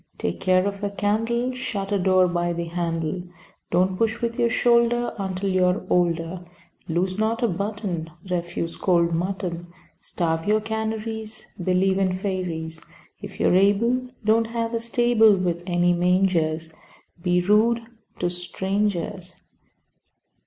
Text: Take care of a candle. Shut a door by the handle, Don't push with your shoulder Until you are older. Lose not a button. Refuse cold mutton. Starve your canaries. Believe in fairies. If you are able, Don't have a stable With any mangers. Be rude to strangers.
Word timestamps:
Take 0.17 0.39
care 0.39 0.65
of 0.65 0.83
a 0.83 0.89
candle. 0.89 1.53
Shut 1.53 1.91
a 1.91 1.99
door 1.99 2.27
by 2.27 2.53
the 2.53 2.63
handle, 2.63 3.21
Don't 3.69 3.97
push 3.97 4.19
with 4.19 4.39
your 4.39 4.49
shoulder 4.49 5.13
Until 5.19 5.49
you 5.51 5.63
are 5.65 5.85
older. 5.91 6.43
Lose 6.89 7.19
not 7.19 7.43
a 7.43 7.47
button. 7.47 8.09
Refuse 8.27 8.75
cold 8.75 9.13
mutton. 9.13 9.67
Starve 9.99 10.47
your 10.47 10.59
canaries. 10.59 11.49
Believe 11.63 11.99
in 11.99 12.13
fairies. 12.13 12.81
If 13.21 13.39
you 13.39 13.49
are 13.49 13.55
able, 13.55 14.07
Don't 14.25 14.47
have 14.47 14.73
a 14.73 14.79
stable 14.79 15.35
With 15.35 15.61
any 15.67 15.93
mangers. 15.93 16.71
Be 17.21 17.39
rude 17.39 17.81
to 18.17 18.31
strangers. 18.31 19.35